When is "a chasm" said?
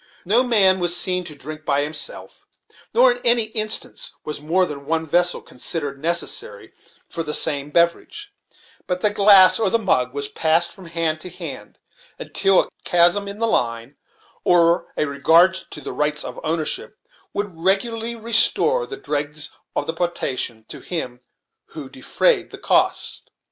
12.63-13.27